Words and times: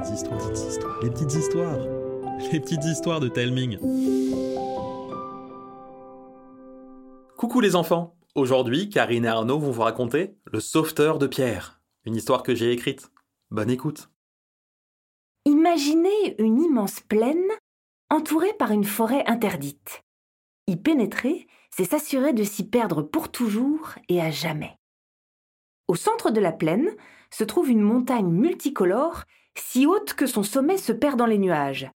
petites 0.00 0.14
histoires, 0.14 0.38
petites 0.50 0.68
histoires, 0.68 1.00
les 1.02 1.10
petites 1.10 1.34
histoires, 1.34 1.78
les 2.52 2.60
petites 2.60 2.84
histoires 2.84 3.20
de 3.20 3.28
Telming. 3.28 3.78
Coucou 7.36 7.60
les 7.60 7.76
enfants 7.76 8.14
Aujourd'hui, 8.34 8.90
Karine 8.90 9.24
et 9.24 9.28
Arnaud 9.28 9.58
vont 9.58 9.70
vous 9.70 9.82
raconter 9.82 10.36
Le 10.44 10.60
sauveteur 10.60 11.18
de 11.18 11.26
Pierre, 11.26 11.80
une 12.04 12.14
histoire 12.14 12.42
que 12.42 12.54
j'ai 12.54 12.72
écrite. 12.72 13.10
Bonne 13.50 13.70
écoute. 13.70 14.10
Imaginez 15.46 16.40
une 16.40 16.60
immense 16.60 17.00
plaine 17.00 17.48
entourée 18.10 18.52
par 18.58 18.72
une 18.72 18.84
forêt 18.84 19.24
interdite. 19.26 20.02
Y 20.66 20.76
pénétrer, 20.76 21.46
c'est 21.70 21.84
s'assurer 21.84 22.34
de 22.34 22.44
s'y 22.44 22.68
perdre 22.68 23.00
pour 23.00 23.30
toujours 23.30 23.94
et 24.08 24.20
à 24.20 24.30
jamais. 24.30 24.76
Au 25.88 25.94
centre 25.94 26.30
de 26.30 26.40
la 26.40 26.52
plaine 26.52 26.90
se 27.30 27.44
trouve 27.44 27.70
une 27.70 27.80
montagne 27.80 28.28
multicolore, 28.28 29.22
si 29.58 29.86
haute 29.86 30.14
que 30.14 30.26
son 30.26 30.42
sommet 30.42 30.78
se 30.78 30.92
perd 30.92 31.18
dans 31.18 31.26
les 31.26 31.38
nuages. 31.38 31.90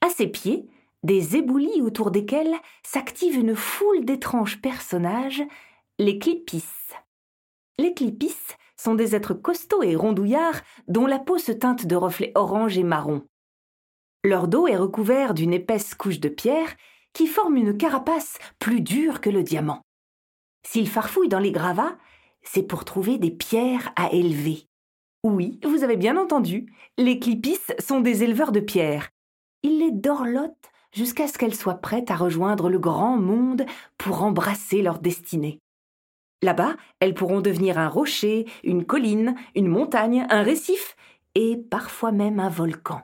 À 0.00 0.08
ses 0.08 0.26
pieds, 0.26 0.68
des 1.02 1.36
éboulis 1.36 1.82
autour 1.82 2.10
desquels 2.10 2.54
s'active 2.82 3.36
une 3.36 3.54
foule 3.54 4.04
d'étranges 4.04 4.60
personnages, 4.60 5.42
les 5.98 6.18
clipis. 6.18 6.64
Les 7.78 7.94
clipis 7.94 8.56
sont 8.76 8.94
des 8.94 9.14
êtres 9.14 9.34
costauds 9.34 9.82
et 9.82 9.96
rondouillards 9.96 10.60
dont 10.88 11.06
la 11.06 11.18
peau 11.18 11.38
se 11.38 11.52
teinte 11.52 11.86
de 11.86 11.96
reflets 11.96 12.32
orange 12.34 12.78
et 12.78 12.82
marron. 12.82 13.22
Leur 14.24 14.48
dos 14.48 14.66
est 14.66 14.76
recouvert 14.76 15.34
d'une 15.34 15.52
épaisse 15.52 15.94
couche 15.94 16.20
de 16.20 16.28
pierre 16.28 16.74
qui 17.12 17.26
forme 17.26 17.56
une 17.56 17.76
carapace 17.76 18.38
plus 18.58 18.80
dure 18.80 19.20
que 19.20 19.30
le 19.30 19.42
diamant. 19.42 19.82
S'ils 20.66 20.88
farfouillent 20.88 21.28
dans 21.28 21.38
les 21.38 21.52
gravats, 21.52 21.96
c'est 22.42 22.62
pour 22.62 22.84
trouver 22.84 23.18
des 23.18 23.30
pierres 23.30 23.92
à 23.96 24.10
élever. 24.12 24.66
Oui, 25.24 25.58
vous 25.64 25.84
avez 25.84 25.96
bien 25.96 26.18
entendu, 26.18 26.70
les 26.98 27.18
clipis 27.18 27.72
sont 27.78 28.00
des 28.00 28.24
éleveurs 28.24 28.52
de 28.52 28.60
pierres. 28.60 29.08
Ils 29.62 29.78
les 29.78 29.90
dorlotent 29.90 30.70
jusqu'à 30.92 31.26
ce 31.28 31.38
qu'elles 31.38 31.54
soient 31.54 31.80
prêtes 31.80 32.10
à 32.10 32.14
rejoindre 32.14 32.68
le 32.68 32.78
grand 32.78 33.16
monde 33.16 33.64
pour 33.96 34.22
embrasser 34.22 34.82
leur 34.82 34.98
destinée. 34.98 35.62
Là-bas, 36.42 36.76
elles 37.00 37.14
pourront 37.14 37.40
devenir 37.40 37.78
un 37.78 37.88
rocher, 37.88 38.44
une 38.64 38.84
colline, 38.84 39.34
une 39.54 39.66
montagne, 39.66 40.26
un 40.28 40.42
récif 40.42 40.94
et 41.34 41.56
parfois 41.56 42.12
même 42.12 42.38
un 42.38 42.50
volcan. 42.50 43.00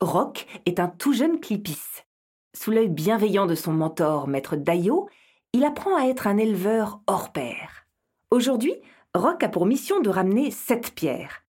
Rock 0.00 0.46
est 0.64 0.78
un 0.78 0.86
tout 0.86 1.12
jeune 1.12 1.40
clipis. 1.40 2.04
Sous 2.56 2.70
l'œil 2.70 2.88
bienveillant 2.88 3.46
de 3.46 3.56
son 3.56 3.72
mentor, 3.72 4.28
maître 4.28 4.54
Dayo, 4.54 5.08
il 5.52 5.64
apprend 5.64 5.96
à 5.96 6.06
être 6.06 6.28
un 6.28 6.36
éleveur 6.36 7.00
hors 7.08 7.32
pair. 7.32 7.88
Aujourd'hui, 8.30 8.76
Rock 9.18 9.42
a 9.42 9.48
pour 9.48 9.66
mission 9.66 10.00
de 10.00 10.10
ramener 10.10 10.52
sept 10.52 10.94
pierres. 10.94 11.44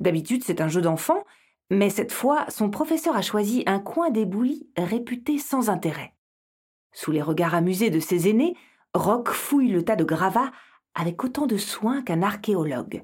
D'habitude, 0.00 0.42
c'est 0.44 0.60
un 0.60 0.66
jeu 0.66 0.80
d'enfant, 0.80 1.24
mais 1.70 1.88
cette 1.88 2.10
fois, 2.10 2.44
son 2.48 2.68
professeur 2.68 3.16
a 3.16 3.22
choisi 3.22 3.62
un 3.66 3.78
coin 3.78 4.10
d'éboulis 4.10 4.68
réputé 4.76 5.38
sans 5.38 5.70
intérêt. 5.70 6.14
Sous 6.92 7.12
les 7.12 7.22
regards 7.22 7.54
amusés 7.54 7.90
de 7.90 8.00
ses 8.00 8.28
aînés, 8.28 8.56
Rock 8.92 9.30
fouille 9.30 9.70
le 9.70 9.84
tas 9.84 9.94
de 9.94 10.02
gravats 10.02 10.50
avec 10.94 11.22
autant 11.22 11.46
de 11.46 11.56
soin 11.56 12.02
qu'un 12.02 12.22
archéologue. 12.22 13.02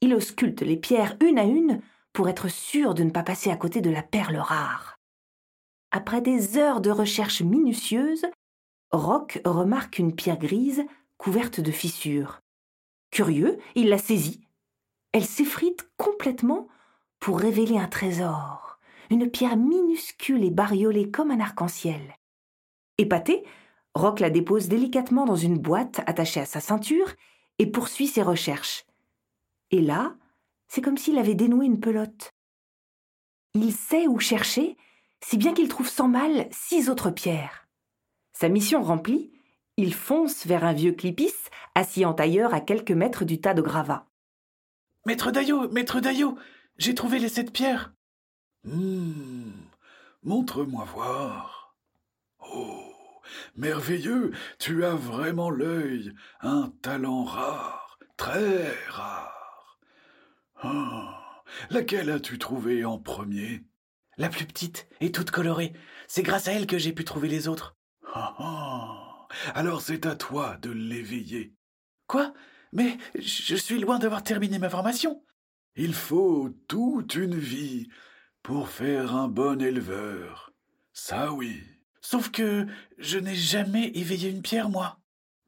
Il 0.00 0.14
ausculte 0.14 0.62
les 0.62 0.76
pierres 0.76 1.16
une 1.20 1.38
à 1.38 1.44
une 1.44 1.82
pour 2.12 2.28
être 2.28 2.48
sûr 2.48 2.94
de 2.94 3.02
ne 3.02 3.10
pas 3.10 3.24
passer 3.24 3.50
à 3.50 3.56
côté 3.56 3.80
de 3.80 3.90
la 3.90 4.02
perle 4.02 4.36
rare. 4.36 4.96
Après 5.90 6.20
des 6.20 6.56
heures 6.56 6.80
de 6.80 6.90
recherche 6.90 7.42
minutieuse, 7.42 8.26
Rock 8.92 9.40
remarque 9.44 9.98
une 9.98 10.14
pierre 10.14 10.38
grise 10.38 10.84
couverte 11.18 11.60
de 11.60 11.72
fissures. 11.72 12.39
Curieux, 13.10 13.58
il 13.74 13.88
la 13.88 13.98
saisit. 13.98 14.40
Elle 15.12 15.24
s'effrite 15.24 15.88
complètement 15.96 16.68
pour 17.18 17.40
révéler 17.40 17.78
un 17.78 17.88
trésor, 17.88 18.78
une 19.10 19.30
pierre 19.30 19.56
minuscule 19.56 20.44
et 20.44 20.50
bariolée 20.50 21.10
comme 21.10 21.30
un 21.30 21.40
arc-en-ciel. 21.40 22.16
Épaté, 22.98 23.44
Rock 23.94 24.20
la 24.20 24.30
dépose 24.30 24.68
délicatement 24.68 25.24
dans 25.24 25.36
une 25.36 25.58
boîte 25.58 26.00
attachée 26.06 26.40
à 26.40 26.46
sa 26.46 26.60
ceinture 26.60 27.12
et 27.58 27.66
poursuit 27.66 28.06
ses 28.06 28.22
recherches. 28.22 28.84
Et 29.72 29.80
là, 29.80 30.16
c'est 30.68 30.80
comme 30.80 30.96
s'il 30.96 31.18
avait 31.18 31.34
dénoué 31.34 31.66
une 31.66 31.80
pelote. 31.80 32.32
Il 33.54 33.72
sait 33.72 34.06
où 34.06 34.20
chercher, 34.20 34.76
si 35.24 35.36
bien 35.36 35.52
qu'il 35.54 35.68
trouve 35.68 35.88
sans 35.88 36.06
mal 36.06 36.48
six 36.52 36.88
autres 36.88 37.10
pierres. 37.10 37.68
Sa 38.32 38.48
mission 38.48 38.82
remplie, 38.82 39.32
il 39.76 39.94
fonce 39.94 40.46
vers 40.46 40.64
un 40.64 40.72
vieux 40.72 40.92
clipis, 40.92 41.34
assis 41.74 42.04
en 42.04 42.14
tailleur 42.14 42.54
à 42.54 42.60
quelques 42.60 42.90
mètres 42.90 43.24
du 43.24 43.40
tas 43.40 43.54
de 43.54 43.62
gravats. 43.62 44.06
Maître 45.06 45.30
Daillot, 45.30 45.70
maître 45.70 46.00
Daillot, 46.00 46.36
j'ai 46.76 46.94
trouvé 46.94 47.18
les 47.18 47.28
sept 47.28 47.52
pierres. 47.52 47.94
Hum, 48.66 49.52
montre-moi 50.22 50.84
voir. 50.84 51.74
Oh, 52.52 52.92
merveilleux, 53.56 54.32
tu 54.58 54.84
as 54.84 54.94
vraiment 54.94 55.50
l'œil, 55.50 56.12
un 56.40 56.72
talent 56.82 57.24
rare, 57.24 57.98
très 58.16 58.74
rare. 58.88 59.78
Ah, 60.62 61.42
laquelle 61.70 62.10
as-tu 62.10 62.38
trouvé 62.38 62.84
en 62.84 62.98
premier? 62.98 63.62
La 64.18 64.28
plus 64.28 64.44
petite 64.44 64.86
et 65.00 65.10
toute 65.10 65.30
colorée. 65.30 65.72
C'est 66.06 66.22
grâce 66.22 66.48
à 66.48 66.52
elle 66.52 66.66
que 66.66 66.76
j'ai 66.76 66.92
pu 66.92 67.04
trouver 67.04 67.28
les 67.28 67.48
autres. 67.48 67.76
Ah, 68.12 68.34
ah. 68.38 69.09
Alors 69.54 69.80
c'est 69.82 70.06
à 70.06 70.16
toi 70.16 70.56
de 70.58 70.70
l'éveiller. 70.70 71.54
Quoi? 72.06 72.32
Mais 72.72 72.98
je 73.14 73.54
suis 73.56 73.78
loin 73.78 73.98
d'avoir 73.98 74.22
terminé 74.22 74.58
ma 74.58 74.70
formation. 74.70 75.22
Il 75.76 75.94
faut 75.94 76.50
toute 76.68 77.14
une 77.14 77.38
vie 77.38 77.88
pour 78.42 78.68
faire 78.68 79.14
un 79.14 79.28
bon 79.28 79.60
éleveur. 79.60 80.52
Ça 80.92 81.32
oui. 81.32 81.62
Sauf 82.00 82.30
que 82.30 82.66
je 82.98 83.18
n'ai 83.18 83.34
jamais 83.34 83.88
éveillé 83.94 84.30
une 84.30 84.42
pierre, 84.42 84.68
moi. 84.68 84.98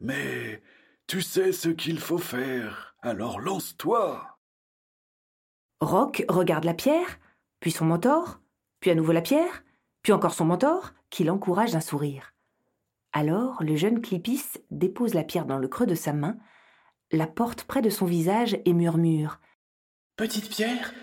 Mais 0.01 0.63
tu 1.07 1.23
sais 1.23 1.53
ce 1.53 1.69
qu'il 1.69 1.99
faut 1.99 2.19
faire, 2.19 2.95
alors 3.01 3.41
lance-toi. 3.41 4.39
Rock 5.81 6.25
regarde 6.29 6.65
la 6.65 6.75
pierre, 6.75 7.19
puis 7.61 7.71
son 7.71 7.87
mentor, 7.87 8.41
puis 8.81 8.91
à 8.91 8.95
nouveau 8.95 9.13
la 9.13 9.23
pierre, 9.23 9.65
puis 10.03 10.13
encore 10.13 10.35
son 10.35 10.45
mentor, 10.45 10.93
qui 11.11 11.25
l'encourage 11.25 11.73
d'un 11.73 11.81
sourire. 11.81 12.33
Alors 13.13 13.63
le 13.63 13.77
jeune 13.77 14.01
Clipis 14.01 14.45
dépose 14.71 15.15
la 15.15 15.25
pierre 15.25 15.47
dans 15.47 15.59
le 15.59 15.69
creux 15.69 15.87
de 15.87 15.95
sa 15.95 16.13
main, 16.13 16.39
la 17.11 17.27
porte 17.27 17.65
près 17.65 17.83
de 17.83 17.91
son 17.91 18.07
visage 18.07 18.59
et 18.65 18.73
murmure 18.73 19.39
Petite 20.17 20.49
pierre, 20.49 20.95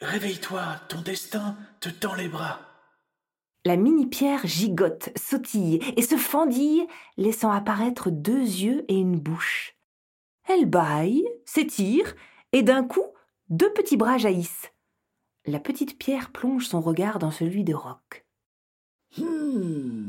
réveille-toi, 0.00 0.62
ton 0.88 1.00
destin 1.00 1.56
te 1.80 1.88
tend 1.88 2.14
les 2.14 2.28
bras. 2.28 2.60
La 3.64 3.76
mini-pierre 3.76 4.46
gigote, 4.46 5.10
sautille 5.16 5.80
et 5.96 6.02
se 6.02 6.16
fendille, 6.16 6.86
laissant 7.16 7.50
apparaître 7.50 8.10
deux 8.10 8.38
yeux 8.38 8.84
et 8.86 8.94
une 8.94 9.18
bouche. 9.18 9.74
Elle 10.48 10.66
bâille, 10.66 11.24
s'étire, 11.44 12.14
et 12.52 12.62
d'un 12.62 12.84
coup, 12.84 13.06
deux 13.48 13.72
petits 13.72 13.96
bras 13.96 14.18
jaillissent. 14.18 14.70
La 15.46 15.58
petite 15.58 15.98
pierre 15.98 16.30
plonge 16.30 16.66
son 16.66 16.80
regard 16.80 17.18
dans 17.18 17.32
celui 17.32 17.64
de 17.64 17.74
Roc. 17.74 18.24
Hmm. 19.18 20.05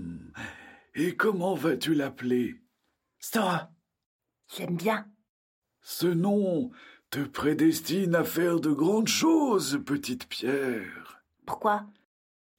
Et 1.00 1.16
comment 1.16 1.53
vas-tu 1.53 1.94
l'appeler? 1.94 2.59
Stora. 3.19 3.69
J'aime 4.58 4.75
bien. 4.75 5.06
Ce 5.84 6.08
nom 6.08 6.72
te 7.12 7.19
prédestine 7.19 8.16
à 8.16 8.24
faire 8.24 8.59
de 8.59 8.72
grandes 8.72 9.08
choses, 9.08 9.80
petite 9.85 10.28
pierre. 10.28 11.22
Pourquoi? 11.46 11.85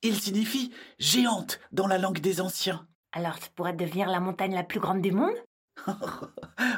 Il 0.03 0.15
signifie 0.15 0.73
géante 1.01 1.59
dans 1.73 1.89
la 1.89 1.99
langue 1.99 2.21
des 2.21 2.41
anciens. 2.41 2.87
Alors 3.11 3.41
tu 3.41 3.51
pourrais 3.51 3.73
devenir 3.73 4.09
la 4.09 4.21
montagne 4.21 4.55
la 4.55 4.63
plus 4.63 4.79
grande 4.79 5.03
du 5.03 5.11
monde? 5.11 5.35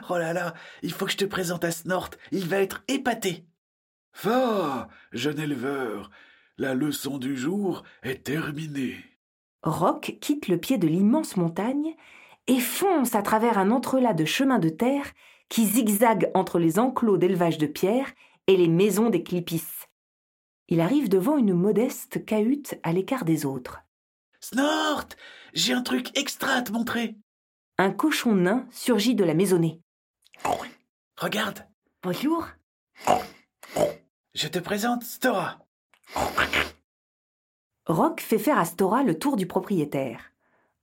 Oh 0.09 0.19
là 0.19 0.32
là, 0.32 0.54
il 0.82 0.92
faut 0.92 1.06
que 1.06 1.12
je 1.12 1.16
te 1.19 1.25
présente 1.25 1.65
à 1.65 1.71
Snort, 1.71 2.10
il 2.32 2.47
va 2.47 2.59
être 2.59 2.82
épaté. 2.88 3.47
Va, 4.22 4.88
jeune 5.12 5.38
éleveur, 5.38 6.10
la 6.59 6.74
leçon 6.74 7.18
du 7.18 7.36
jour 7.36 7.84
est 8.03 8.24
terminée. 8.24 9.09
Rock 9.62 10.16
quitte 10.21 10.48
le 10.48 10.59
pied 10.59 10.78
de 10.78 10.86
l'immense 10.86 11.36
montagne 11.36 11.95
et 12.47 12.60
fonce 12.60 13.15
à 13.15 13.22
travers 13.22 13.59
un 13.59 13.71
entrelac 13.71 14.16
de 14.16 14.24
chemins 14.24 14.59
de 14.59 14.68
terre 14.68 15.12
qui 15.48 15.66
zigzague 15.66 16.30
entre 16.34 16.59
les 16.59 16.78
enclos 16.78 17.18
d'élevage 17.18 17.59
de 17.59 17.66
pierre 17.66 18.10
et 18.47 18.57
les 18.57 18.68
maisons 18.68 19.10
des 19.10 19.22
clipis. 19.22 19.86
Il 20.68 20.80
arrive 20.80 21.09
devant 21.09 21.36
une 21.36 21.53
modeste 21.53 22.24
cahute 22.24 22.77
à 22.83 22.92
l'écart 22.92 23.24
des 23.24 23.45
autres. 23.45 23.83
Snort 24.41 25.09
J'ai 25.53 25.72
un 25.72 25.83
truc 25.83 26.16
extra 26.16 26.53
à 26.53 26.62
te 26.62 26.72
montrer. 26.72 27.16
Un 27.78 27.91
cochon 27.91 28.34
nain 28.34 28.66
surgit 28.71 29.15
de 29.15 29.24
la 29.24 29.34
maisonnée. 29.34 29.80
Regarde. 31.16 31.66
Bonjour. 32.03 32.47
Je 34.34 34.48
te 34.48 34.59
présente 34.59 35.03
Stora. 35.03 35.59
Rock 37.91 38.21
fait 38.21 38.39
faire 38.39 38.57
à 38.57 38.65
Stora 38.65 39.03
le 39.03 39.19
tour 39.19 39.37
du 39.37 39.47
propriétaire. 39.47 40.33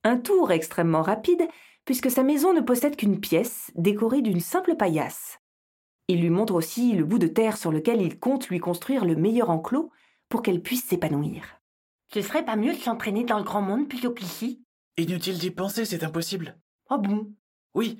Un 0.04 0.18
tour 0.18 0.52
extrêmement 0.52 1.02
rapide, 1.02 1.48
puisque 1.86 2.12
sa 2.12 2.22
maison 2.22 2.54
ne 2.54 2.60
possède 2.60 2.98
qu'une 2.98 3.22
pièce 3.22 3.72
décorée 3.76 4.22
d'une 4.22 4.42
simple 4.42 4.76
paillasse. 4.76 5.40
Il 6.10 6.20
lui 6.20 6.30
montre 6.30 6.54
aussi 6.54 6.92
le 6.92 7.06
bout 7.06 7.18
de 7.18 7.28
terre 7.28 7.56
sur 7.56 7.72
lequel 7.72 8.02
il 8.02 8.20
compte 8.20 8.50
lui 8.50 8.60
construire 8.60 9.06
le 9.06 9.16
meilleur 9.16 9.50
enclos 9.50 9.90
pour 10.28 10.42
qu'elle 10.42 10.62
puisse 10.62 10.84
s'épanouir. 10.84 11.62
Ce 12.14 12.22
serait 12.22 12.44
pas 12.44 12.58
mieux 12.58 12.74
de 12.74 12.80
s'entraîner 12.80 13.24
dans 13.24 13.38
le 13.38 13.46
grand 13.46 13.62
monde 13.62 13.88
plutôt 13.88 14.12
qu'ici? 14.12 14.62
Inutile 14.98 15.38
d'y 15.38 15.52
penser, 15.52 15.86
c'est 15.86 16.04
impossible. 16.04 16.58
Oh 16.90 16.98
bon? 16.98 17.32
Oui, 17.74 18.00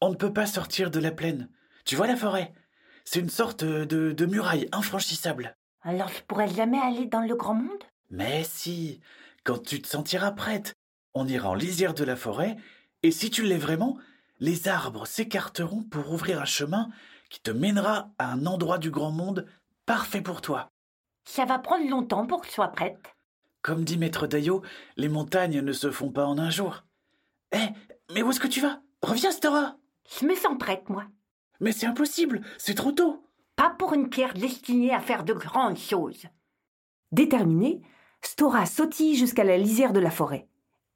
on 0.00 0.08
ne 0.08 0.16
peut 0.16 0.32
pas 0.32 0.46
sortir 0.46 0.90
de 0.90 1.00
la 1.00 1.10
plaine. 1.10 1.50
Tu 1.84 1.96
vois 1.96 2.06
la 2.06 2.16
forêt? 2.16 2.54
C'est 3.04 3.20
une 3.20 3.28
sorte 3.28 3.62
de, 3.62 4.12
de 4.12 4.26
muraille 4.26 4.68
infranchissable. 4.72 5.54
Alors 5.82 6.08
je 6.08 6.22
pourrais 6.22 6.48
jamais 6.48 6.78
aller 6.78 7.04
dans 7.04 7.20
le 7.20 7.34
grand 7.34 7.54
monde? 7.54 7.84
Mais 8.12 8.44
si, 8.44 9.00
quand 9.42 9.58
tu 9.58 9.80
te 9.80 9.88
sentiras 9.88 10.32
prête, 10.32 10.74
on 11.14 11.26
ira 11.26 11.48
en 11.48 11.54
lisière 11.54 11.94
de 11.94 12.04
la 12.04 12.14
forêt, 12.14 12.56
et 13.02 13.10
si 13.10 13.30
tu 13.30 13.42
l'es 13.42 13.56
vraiment, 13.56 13.98
les 14.38 14.68
arbres 14.68 15.06
s'écarteront 15.06 15.82
pour 15.82 16.12
ouvrir 16.12 16.40
un 16.40 16.44
chemin 16.44 16.90
qui 17.30 17.40
te 17.40 17.50
mènera 17.50 18.10
à 18.18 18.30
un 18.30 18.44
endroit 18.44 18.76
du 18.76 18.90
grand 18.90 19.12
monde 19.12 19.46
parfait 19.86 20.20
pour 20.20 20.42
toi. 20.42 20.68
Ça 21.24 21.46
va 21.46 21.58
prendre 21.58 21.88
longtemps 21.88 22.26
pour 22.26 22.42
que 22.42 22.48
je 22.48 22.52
sois 22.52 22.68
prête. 22.68 23.16
Comme 23.62 23.82
dit 23.82 23.96
Maître 23.96 24.26
Dayo, 24.26 24.62
les 24.98 25.08
montagnes 25.08 25.62
ne 25.62 25.72
se 25.72 25.90
font 25.90 26.10
pas 26.10 26.26
en 26.26 26.36
un 26.36 26.50
jour. 26.50 26.84
Eh, 27.52 27.68
mais 28.12 28.22
où 28.22 28.30
est-ce 28.30 28.40
que 28.40 28.46
tu 28.46 28.60
vas? 28.60 28.82
Reviens, 29.00 29.30
Stora 29.30 29.78
Je 30.20 30.26
me 30.26 30.34
sens 30.34 30.58
prête, 30.58 30.90
moi. 30.90 31.06
Mais 31.60 31.72
c'est 31.72 31.86
impossible, 31.86 32.42
c'est 32.58 32.74
trop 32.74 32.92
tôt. 32.92 33.26
Pas 33.56 33.70
pour 33.70 33.94
une 33.94 34.10
pierre 34.10 34.34
destinée 34.34 34.92
à 34.92 35.00
faire 35.00 35.24
de 35.24 35.32
grandes 35.32 35.78
choses. 35.78 36.26
Déterminée, 37.12 37.82
Stora 38.24 38.66
sautille 38.66 39.16
jusqu'à 39.16 39.44
la 39.44 39.58
lisière 39.58 39.92
de 39.92 40.00
la 40.00 40.10
forêt. 40.10 40.48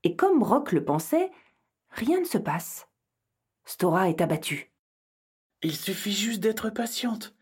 Et 0.04 0.16
comme 0.16 0.42
Rock 0.42 0.72
le 0.72 0.84
pensait, 0.84 1.30
rien 1.90 2.20
ne 2.20 2.24
se 2.24 2.38
passe. 2.38 2.88
Stora 3.64 4.08
est 4.08 4.20
abattue. 4.20 4.72
Il 5.62 5.74
suffit 5.74 6.12
juste 6.12 6.40
d'être 6.40 6.70
patiente. 6.70 7.34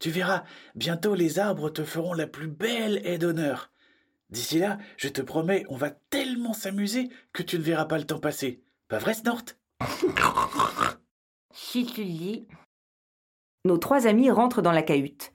Tu 0.00 0.10
verras, 0.10 0.44
bientôt 0.74 1.14
les 1.14 1.38
arbres 1.38 1.70
te 1.70 1.84
feront 1.84 2.14
la 2.14 2.26
plus 2.26 2.48
belle 2.48 3.00
aide 3.04 3.20
d'honneur. 3.20 3.70
D'ici 4.30 4.58
là, 4.58 4.78
je 4.96 5.08
te 5.08 5.20
promets, 5.20 5.64
on 5.68 5.76
va 5.76 5.90
tellement 5.90 6.54
s'amuser 6.54 7.10
que 7.32 7.42
tu 7.42 7.58
ne 7.58 7.62
verras 7.62 7.84
pas 7.84 7.98
le 7.98 8.06
temps 8.06 8.20
passer. 8.20 8.62
Pas 8.88 8.98
vrai, 8.98 9.14
Snort? 9.14 9.44
Si 11.52 11.84
tu 11.84 12.02
le 12.02 12.10
dis. 12.10 12.48
Nos 13.64 13.76
trois 13.76 14.06
amis 14.06 14.30
rentrent 14.30 14.62
dans 14.62 14.72
la 14.72 14.82
cahute. 14.82 15.32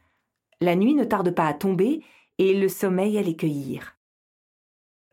La 0.60 0.76
nuit 0.76 0.94
ne 0.94 1.04
tarde 1.04 1.32
pas 1.32 1.48
à 1.48 1.54
tomber 1.54 2.04
et 2.38 2.54
le 2.54 2.68
sommeil 2.68 3.22
les 3.24 3.36
cueillir. 3.36 3.98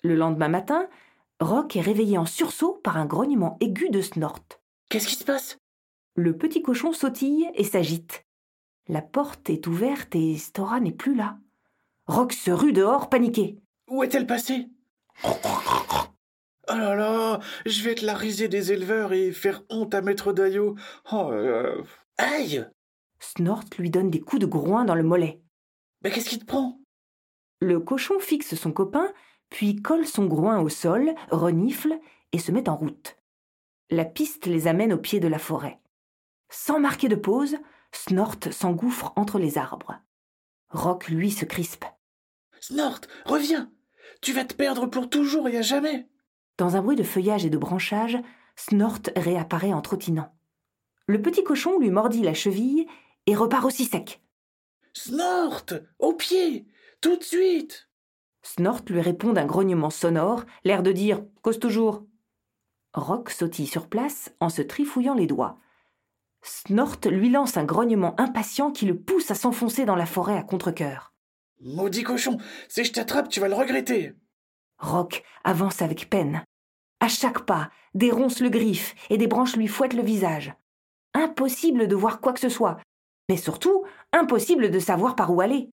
Le 0.03 0.15
lendemain 0.15 0.49
matin, 0.49 0.89
Rock 1.41 1.77
est 1.77 1.81
réveillé 1.81 2.19
en 2.19 2.27
sursaut 2.27 2.81
par 2.83 2.97
un 2.97 3.07
grognement 3.07 3.57
aigu 3.61 3.91
de 3.91 4.01
Snort. 4.01 4.43
Qu'est-ce 4.89 5.09
qui 5.09 5.17
se 5.17 5.25
passe? 5.25 5.59
Le 6.15 6.37
petit 6.37 6.63
cochon 6.63 6.93
sautille 6.93 7.49
et 7.55 7.65
s'agite. 7.65 8.25
La 8.89 9.01
porte 9.01 9.49
est 9.49 9.67
ouverte 9.67 10.15
et 10.15 10.37
Stora 10.37 10.81
n'est 10.81 10.93
plus 10.93 11.15
là. 11.15 11.39
Rock 12.07 12.33
se 12.33 12.51
rue 12.51 12.73
dehors, 12.73 13.09
paniqué. 13.09 13.59
Où 13.89 14.03
est-elle 14.03 14.27
passée? 14.27 14.69
Oh 15.25 16.75
là 16.75 16.95
là, 16.95 17.41
je 17.67 17.83
vais 17.83 17.95
te 17.95 18.05
la 18.05 18.15
riser 18.15 18.49
des 18.49 18.73
éleveurs 18.73 19.13
et 19.13 19.33
faire 19.33 19.63
honte 19.71 19.95
à 19.95 20.03
Maître 20.03 20.33
Dayo. 20.33 20.77
Oh 21.13 21.31
euh, 21.33 21.83
Aïe 22.19 22.67
Snort 23.19 23.65
lui 23.79 23.91
donne 23.91 24.11
des 24.11 24.21
coups 24.21 24.41
de 24.41 24.47
groin 24.47 24.85
dans 24.85 24.95
le 24.95 25.03
mollet. 25.03 25.41
Mais 26.03 26.11
qu'est-ce 26.11 26.29
qui 26.29 26.39
te 26.39 26.45
prend? 26.45 26.82
Le 27.63 27.79
cochon 27.79 28.19
fixe 28.19 28.57
son 28.57 28.73
copain, 28.73 29.13
puis 29.49 29.77
colle 29.77 30.05
son 30.05 30.27
groin 30.27 30.61
au 30.61 30.69
sol, 30.69 31.15
renifle 31.31 31.97
et 32.33 32.41
se 32.41 32.51
met 32.51 32.69
en 32.69 32.75
route. 32.75 33.17
La 33.89 34.05
piste 34.05 34.47
les 34.47 34.67
amène 34.67 34.93
au 34.93 34.99
pied 34.99 35.21
de 35.21 35.29
la 35.29 35.39
forêt. 35.39 35.79
Sans 36.51 36.81
marquer 36.81 37.07
de 37.07 37.15
pause, 37.15 37.57
Snort 37.93 38.35
s'engouffre 38.51 39.13
entre 39.15 39.39
les 39.39 39.59
arbres. 39.59 39.95
Rock, 40.71 41.07
lui, 41.07 41.31
se 41.31 41.45
crispe. 41.45 41.85
Snort, 42.59 43.03
reviens 43.27 43.71
Tu 44.23 44.33
vas 44.33 44.45
te 44.45 44.55
perdre 44.55 44.87
pour 44.87 45.09
toujours 45.09 45.49
et 45.49 45.57
à 45.57 45.63
jamais 45.63 46.09
Dans 46.59 46.75
un 46.75 46.83
bruit 46.83 46.97
de 46.97 47.05
feuillage 47.05 47.45
et 47.45 47.51
de 47.51 47.59
branchage, 47.59 48.19
Snort 48.57 49.03
réapparaît 49.15 49.73
en 49.73 49.83
trottinant. 49.83 50.35
Le 51.07 51.23
petit 51.23 51.45
cochon 51.45 51.79
lui 51.79 51.91
mordit 51.91 52.23
la 52.23 52.35
cheville 52.35 52.89
et 53.27 53.37
repart 53.37 53.65
aussi 53.65 53.85
sec. 53.85 54.21
Snort 54.95 55.67
Au 56.01 56.13
pied 56.13 56.67
Tout 57.03 57.17
de 57.17 57.25
suite 57.25 57.89
Snort 58.43 58.83
lui 58.87 59.01
répond 59.01 59.33
d'un 59.33 59.45
grognement 59.45 59.91
sonore, 59.91 60.45
l'air 60.63 60.85
de 60.85 60.93
dire 60.93 61.25
Cause 61.43 61.59
toujours. 61.59 62.07
Rock 62.95 63.31
sautille 63.31 63.67
sur 63.67 63.89
place 63.89 64.33
en 64.39 64.49
se 64.49 64.63
trifouillant 64.63 65.15
les 65.15 65.27
doigts. 65.27 65.59
Snort 66.43 66.99
lui 67.07 67.29
lance 67.29 67.57
un 67.57 67.65
grognement 67.65 68.15
impatient 68.21 68.71
qui 68.71 68.87
le 68.87 68.97
pousse 68.97 69.33
à 69.33 69.35
s'enfoncer 69.35 69.85
dans 69.85 69.97
la 69.97 70.07
forêt 70.07 70.37
à 70.37 70.45
contre-cœur. 70.45 71.13
Maudit 71.61 72.05
cochon 72.05 72.39
Si 72.69 72.85
je 72.85 72.93
t'attrape, 72.93 73.29
tu 73.29 73.41
vas 73.41 73.49
le 73.49 73.55
regretter 73.55 74.15
Rock 74.79 75.25
avance 75.43 75.83
avec 75.83 76.09
peine. 76.09 76.45
À 77.01 77.09
chaque 77.09 77.47
pas, 77.47 77.71
des 77.95 78.13
ronces 78.13 78.41
le 78.41 78.49
griffent 78.49 78.95
et 79.11 79.19
des 79.19 79.27
branches 79.27 79.57
lui 79.57 79.67
fouettent 79.67 79.95
le 79.95 80.05
visage. 80.05 80.55
Impossible 81.15 81.89
de 81.89 81.97
voir 81.97 82.21
quoi 82.21 82.33
que 82.33 82.41
ce 82.41 82.49
soit, 82.49 82.79
mais 83.29 83.37
surtout 83.37 83.85
impossible 84.13 84.71
de 84.71 84.79
savoir 84.79 85.17
par 85.17 85.33
où 85.35 85.41
aller. 85.41 85.69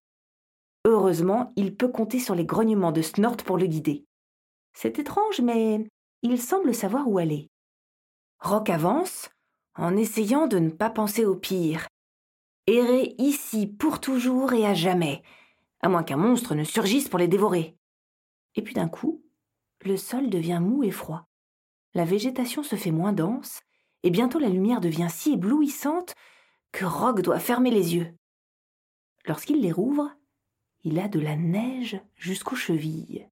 Heureusement, 0.90 1.54
il 1.56 1.76
peut 1.76 1.88
compter 1.88 2.18
sur 2.18 2.34
les 2.34 2.46
grognements 2.46 2.92
de 2.92 3.04
Snort 3.04 3.38
pour 3.38 3.60
le 3.60 3.68
guider. 3.68 4.08
C'est 4.74 4.98
étrange, 4.98 5.40
mais 5.40 5.86
il 6.24 6.42
semble 6.42 6.74
savoir 6.74 7.08
où 7.08 7.20
aller. 7.20 7.52
Rock 8.40 8.72
avance, 8.72 9.30
en 9.76 9.96
essayant 9.96 10.48
de 10.48 10.58
ne 10.58 10.72
pas 10.72 10.90
penser 10.90 11.26
au 11.26 11.36
pire. 11.36 11.88
Errer 12.66 13.14
ici 13.20 13.68
pour 13.68 14.02
toujours 14.02 14.54
et 14.54 14.66
à 14.66 14.74
jamais, 14.74 15.22
à 15.84 15.90
moins 15.90 16.02
qu'un 16.02 16.18
monstre 16.18 16.56
ne 16.56 16.64
surgisse 16.64 17.08
pour 17.08 17.20
les 17.20 17.28
dévorer. 17.28 17.78
Et 18.56 18.64
puis 18.64 18.74
d'un 18.74 18.90
coup, 18.90 19.24
le 19.86 19.96
sol 19.96 20.32
devient 20.32 20.60
mou 20.60 20.84
et 20.84 20.90
froid. 20.90 21.28
La 21.94 22.04
végétation 22.04 22.64
se 22.64 22.76
fait 22.76 22.90
moins 22.90 23.14
dense, 23.14 23.62
et 24.02 24.10
bientôt 24.10 24.40
la 24.40 24.50
lumière 24.50 24.82
devient 24.82 25.10
si 25.12 25.34
éblouissante 25.34 26.16
que 26.72 26.86
Rock 26.86 27.22
doit 27.22 27.38
fermer 27.38 27.70
les 27.70 27.94
yeux. 27.94 28.12
Lorsqu'il 29.28 29.62
les 29.62 29.72
rouvre, 29.72 30.16
il 30.84 31.00
a 31.00 31.08
de 31.08 31.20
la 31.20 31.36
neige 31.36 32.00
jusqu'aux 32.16 32.56
chevilles. 32.56 33.28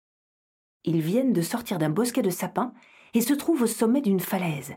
Ils 0.84 1.02
viennent 1.02 1.34
de 1.34 1.42
sortir 1.42 1.78
d'un 1.78 1.90
bosquet 1.90 2.22
de 2.22 2.30
sapins 2.30 2.74
et 3.14 3.22
se 3.22 3.34
trouvent 3.34 3.64
au 3.64 3.68
sommet 3.68 4.02
d'une 4.02 4.20
falaise. 4.20 4.76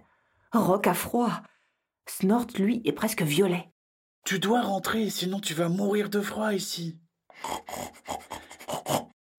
Rock 0.52 0.86
a 0.86 0.94
froid. 0.94 1.42
Snort, 2.06 2.46
lui, 2.58 2.82
est 2.84 2.92
presque 2.92 3.22
violet. 3.22 3.70
Tu 4.24 4.38
dois 4.38 4.62
rentrer, 4.62 5.08
sinon 5.10 5.40
tu 5.40 5.54
vas 5.54 5.68
mourir 5.68 6.10
de 6.10 6.20
froid 6.20 6.52
ici. 6.52 6.98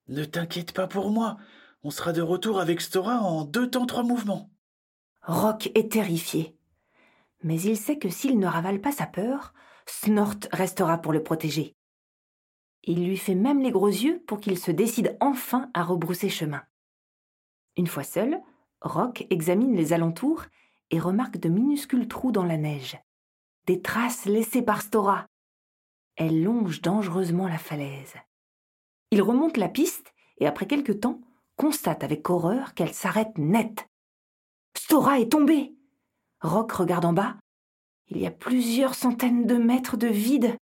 Ne 0.07 0.25
t'inquiète 0.25 0.73
pas 0.73 0.87
pour 0.87 1.11
moi. 1.11 1.37
On 1.83 1.89
sera 1.91 2.13
de 2.13 2.21
retour 2.21 2.59
avec 2.59 2.81
Stora 2.81 3.19
en 3.19 3.43
deux 3.43 3.69
temps 3.69 3.85
trois 3.85 4.03
mouvements. 4.03 4.51
Rock 5.23 5.69
est 5.75 5.91
terrifié. 5.91 6.57
Mais 7.43 7.59
il 7.61 7.77
sait 7.77 7.97
que 7.97 8.09
s'il 8.09 8.39
ne 8.39 8.47
ravale 8.47 8.81
pas 8.81 8.91
sa 8.91 9.07
peur, 9.07 9.53
Snort 9.85 10.35
restera 10.51 10.99
pour 10.99 11.11
le 11.11 11.23
protéger. 11.23 11.75
Il 12.83 13.05
lui 13.05 13.17
fait 13.17 13.35
même 13.35 13.61
les 13.61 13.71
gros 13.71 13.87
yeux 13.87 14.23
pour 14.25 14.39
qu'il 14.39 14.57
se 14.57 14.71
décide 14.71 15.17
enfin 15.19 15.69
à 15.73 15.83
rebrousser 15.83 16.29
chemin. 16.29 16.63
Une 17.77 17.87
fois 17.87 18.03
seul, 18.03 18.41
Rock 18.81 19.27
examine 19.29 19.75
les 19.75 19.93
alentours 19.93 20.45
et 20.89 20.99
remarque 20.99 21.37
de 21.37 21.49
minuscules 21.49 22.07
trous 22.07 22.31
dans 22.31 22.43
la 22.43 22.57
neige. 22.57 22.97
Des 23.67 23.81
traces 23.81 24.25
laissées 24.25 24.63
par 24.63 24.81
Stora. 24.81 25.27
Elle 26.15 26.43
longe 26.43 26.81
dangereusement 26.81 27.47
la 27.47 27.59
falaise. 27.59 28.15
Il 29.11 29.21
remonte 29.21 29.57
la 29.57 29.69
piste 29.69 30.13
et 30.39 30.47
après 30.47 30.65
quelque 30.65 30.91
temps 30.91 31.21
constate 31.55 32.03
avec 32.03 32.29
horreur 32.29 32.73
qu'elle 32.73 32.93
s'arrête 32.93 33.37
net. 33.37 33.87
Stora 34.75 35.19
est 35.19 35.31
tombée. 35.31 35.75
Rock 36.41 36.71
regarde 36.71 37.05
en 37.05 37.13
bas. 37.13 37.37
Il 38.07 38.17
y 38.17 38.25
a 38.25 38.31
plusieurs 38.31 38.95
centaines 38.95 39.45
de 39.45 39.55
mètres 39.55 39.95
de 39.95 40.07
vide. 40.07 40.57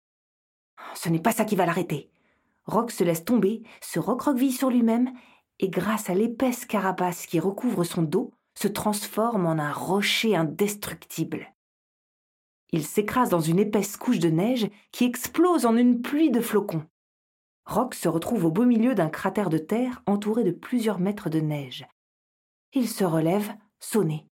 Ce 0.96 1.08
n'est 1.08 1.20
pas 1.20 1.32
ça 1.32 1.44
qui 1.44 1.56
va 1.56 1.66
l'arrêter. 1.66 2.10
Rock 2.64 2.90
se 2.90 3.04
laisse 3.04 3.24
tomber, 3.24 3.62
se 3.80 3.98
recroqueville 3.98 4.52
sur 4.52 4.70
lui-même, 4.70 5.12
et 5.58 5.68
grâce 5.68 6.10
à 6.10 6.14
l'épaisse 6.14 6.64
carapace 6.64 7.26
qui 7.26 7.38
recouvre 7.38 7.84
son 7.84 8.02
dos, 8.02 8.32
se 8.54 8.68
transforme 8.68 9.46
en 9.46 9.58
un 9.58 9.72
rocher 9.72 10.34
indestructible. 10.34 11.52
Il 12.72 12.84
s'écrase 12.84 13.28
dans 13.28 13.40
une 13.40 13.58
épaisse 13.58 13.96
couche 13.96 14.18
de 14.18 14.28
neige 14.28 14.68
qui 14.90 15.04
explose 15.04 15.66
en 15.66 15.76
une 15.76 16.00
pluie 16.02 16.30
de 16.30 16.40
flocons. 16.40 16.84
Rock 17.66 17.94
se 17.94 18.08
retrouve 18.08 18.46
au 18.46 18.50
beau 18.50 18.64
milieu 18.64 18.94
d'un 18.94 19.08
cratère 19.08 19.50
de 19.50 19.58
terre 19.58 20.02
entouré 20.06 20.44
de 20.44 20.50
plusieurs 20.50 20.98
mètres 20.98 21.30
de 21.30 21.40
neige. 21.40 21.86
Il 22.72 22.88
se 22.88 23.04
relève, 23.04 23.54
sonné. 23.78 24.26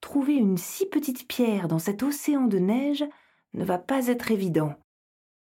Trouver 0.00 0.34
une 0.34 0.56
si 0.56 0.86
petite 0.86 1.28
pierre 1.28 1.68
dans 1.68 1.78
cet 1.78 2.02
océan 2.02 2.46
de 2.46 2.58
neige 2.58 3.04
ne 3.54 3.64
va 3.64 3.78
pas 3.78 4.06
être 4.06 4.30
évident. 4.30 4.74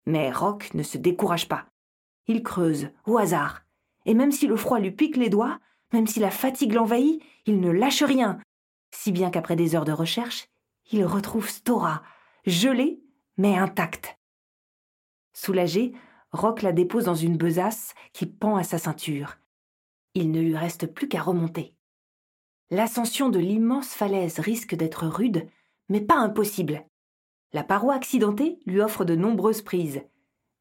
Mais 0.09 0.31
Rock 0.31 0.73
ne 0.73 0.81
se 0.81 0.97
décourage 0.97 1.47
pas. 1.47 1.67
Il 2.25 2.41
creuse, 2.41 2.89
au 3.05 3.19
hasard. 3.19 3.61
Et 4.07 4.15
même 4.15 4.31
si 4.31 4.47
le 4.47 4.55
froid 4.55 4.79
lui 4.79 4.89
pique 4.89 5.17
les 5.17 5.29
doigts, 5.29 5.59
même 5.93 6.07
si 6.07 6.19
la 6.19 6.31
fatigue 6.31 6.73
l'envahit, 6.73 7.21
il 7.45 7.59
ne 7.59 7.69
lâche 7.69 8.01
rien. 8.01 8.39
Si 8.89 9.11
bien 9.11 9.29
qu'après 9.29 9.55
des 9.55 9.75
heures 9.75 9.85
de 9.85 9.91
recherche, 9.91 10.47
il 10.91 11.05
retrouve 11.05 11.47
Stora, 11.47 12.01
gelée 12.47 13.03
mais 13.37 13.55
intacte. 13.55 14.17
Soulagé, 15.31 15.93
Rock 16.31 16.63
la 16.63 16.71
dépose 16.71 17.05
dans 17.05 17.13
une 17.13 17.37
besace 17.37 17.93
qui 18.11 18.25
pend 18.25 18.55
à 18.55 18.63
sa 18.63 18.79
ceinture. 18.79 19.37
Il 20.15 20.31
ne 20.31 20.41
lui 20.41 20.57
reste 20.57 20.87
plus 20.87 21.07
qu'à 21.07 21.21
remonter. 21.21 21.75
L'ascension 22.71 23.29
de 23.29 23.37
l'immense 23.37 23.89
falaise 23.89 24.39
risque 24.39 24.73
d'être 24.73 25.05
rude, 25.05 25.47
mais 25.87 26.01
pas 26.01 26.17
impossible. 26.17 26.83
La 27.51 27.63
paroi 27.63 27.95
accidentée 27.95 28.59
lui 28.65 28.81
offre 28.81 29.05
de 29.05 29.15
nombreuses 29.15 29.61
prises. 29.61 30.01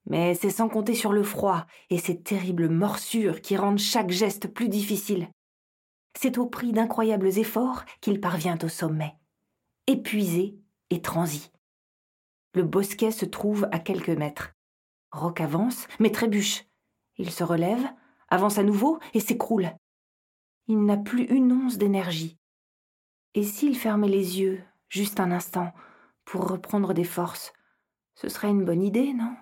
Mais 0.07 0.35
c'est 0.35 0.51
sans 0.51 0.69
compter 0.69 0.95
sur 0.95 1.13
le 1.13 1.23
froid 1.23 1.67
et 1.91 1.99
ces 1.99 2.21
terribles 2.21 2.71
morsures 2.71 3.43
qui 3.43 3.57
rendent 3.57 3.79
chaque 3.79 4.11
geste 4.11 4.49
plus 4.49 4.69
difficile. 4.69 5.29
C'est 6.19 6.39
au 6.39 6.47
prix 6.47 6.73
d'incroyables 6.73 7.39
efforts 7.39 7.85
qu'il 8.01 8.21
parvient 8.21 8.59
au 8.63 8.69
sommet, 8.69 9.15
épuisé 9.87 10.59
et 10.91 11.03
transi. 11.03 11.51
Le 12.55 12.63
bosquet 12.63 13.11
se 13.11 13.27
trouve 13.27 13.69
à 13.71 13.79
quelques 13.79 14.09
mètres. 14.09 14.55
Roc 15.13 15.41
avance, 15.41 15.87
mais 16.01 16.11
trébuche. 16.11 16.65
Il 17.19 17.31
se 17.31 17.45
relève, 17.45 17.87
avance 18.31 18.59
à 18.59 18.63
nouveau 18.63 18.99
et 19.13 19.21
s'écroule. 19.21 19.71
Il 20.67 20.85
n'a 20.85 20.97
plus 20.97 21.25
une 21.25 21.53
once 21.53 21.77
d'énergie. 21.77 22.39
Et 23.35 23.43
s'il 23.43 23.77
fermait 23.77 24.09
les 24.09 24.41
yeux, 24.41 24.63
juste 24.89 25.21
un 25.21 25.31
instant, 25.31 25.73
pour 26.29 26.47
reprendre 26.47 26.93
des 26.93 27.05
forces. 27.05 27.55
Ce 28.15 28.29
serait 28.29 28.51
une 28.51 28.67
bonne 28.67 28.83
idée, 28.83 29.15
non? 29.15 29.35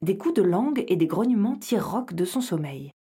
Des 0.00 0.16
coups 0.16 0.34
de 0.34 0.42
langue 0.42 0.86
et 0.88 0.96
des 0.96 1.06
grognements 1.06 1.58
tirent 1.58 1.90
Rock 1.90 2.14
de 2.14 2.24
son 2.24 2.40
sommeil. 2.40 2.92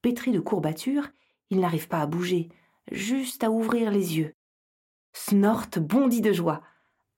Pétri 0.00 0.32
de 0.32 0.40
courbatures, 0.40 1.08
il 1.50 1.60
n'arrive 1.60 1.86
pas 1.86 2.00
à 2.00 2.06
bouger, 2.06 2.48
juste 2.90 3.44
à 3.44 3.50
ouvrir 3.50 3.90
les 3.90 4.16
yeux. 4.16 4.32
Snort 5.12 5.66
bondit 5.76 6.22
de 6.22 6.32
joie. 6.32 6.62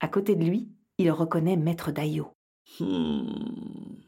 À 0.00 0.08
côté 0.08 0.34
de 0.34 0.44
lui, 0.44 0.68
il 0.98 1.12
reconnaît 1.12 1.56
Maître 1.56 1.92
Daillot. 1.92 2.32
Hmm. 2.80 4.00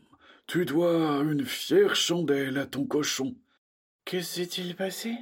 Tu 0.48 0.64
dois 0.64 1.20
une 1.20 1.44
fière 1.44 1.94
chandelle 1.94 2.58
à 2.58 2.66
ton 2.66 2.86
cochon. 2.86 3.36
Que 4.04 4.20
s'est-il 4.20 4.74
passé? 4.74 5.14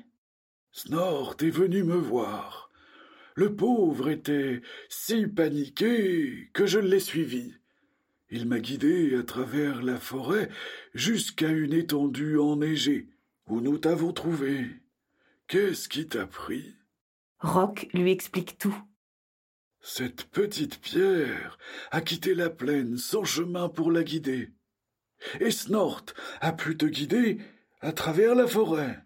Snort 0.70 1.36
est 1.40 1.50
venu 1.50 1.82
me 1.84 1.96
voir. 1.96 2.71
Le 3.34 3.54
pauvre 3.54 4.08
était 4.08 4.60
si 4.88 5.26
paniqué 5.26 6.50
que 6.52 6.66
je 6.66 6.78
l'ai 6.78 7.00
suivi. 7.00 7.54
Il 8.30 8.46
m'a 8.46 8.60
guidé 8.60 9.16
à 9.16 9.22
travers 9.22 9.82
la 9.82 9.98
forêt 9.98 10.48
jusqu'à 10.94 11.48
une 11.48 11.72
étendue 11.72 12.38
enneigée 12.38 13.08
où 13.46 13.60
nous 13.60 13.78
t'avons 13.78 14.12
trouvé. 14.12 14.66
Qu'est-ce 15.48 15.88
qui 15.88 16.06
t'a 16.06 16.26
pris? 16.26 16.74
Rock 17.40 17.88
lui 17.92 18.10
explique 18.10 18.56
tout. 18.58 18.76
Cette 19.80 20.24
petite 20.24 20.80
pierre 20.80 21.58
a 21.90 22.00
quitté 22.00 22.34
la 22.34 22.50
plaine 22.50 22.96
sans 22.96 23.24
chemin 23.24 23.68
pour 23.68 23.90
la 23.90 24.04
guider. 24.04 24.50
Et 25.40 25.50
Snort 25.50 26.06
a 26.40 26.52
pu 26.52 26.76
te 26.76 26.86
guider 26.86 27.38
à 27.80 27.92
travers 27.92 28.34
la 28.34 28.46
forêt. 28.46 28.98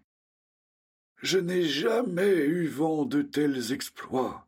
Je 1.17 1.39
n'ai 1.39 1.63
jamais 1.63 2.35
eu 2.35 2.67
vent 2.67 3.05
de 3.05 3.21
tels 3.21 3.71
exploits. 3.71 4.47